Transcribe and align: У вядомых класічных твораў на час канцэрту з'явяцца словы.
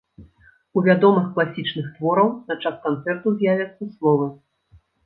У 0.79 0.83
вядомых 0.87 1.25
класічных 1.35 1.93
твораў 1.99 2.27
на 2.51 2.59
час 2.65 2.75
канцэрту 2.87 3.39
з'явяцца 3.39 3.83
словы. 3.97 4.27